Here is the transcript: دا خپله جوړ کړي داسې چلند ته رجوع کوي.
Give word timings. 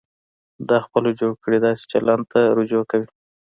دا 0.69 0.77
خپله 0.85 1.09
جوړ 1.19 1.31
کړي 1.43 1.57
داسې 1.65 1.83
چلند 1.91 2.23
ته 2.31 2.39
رجوع 2.57 2.83
کوي. 2.91 3.07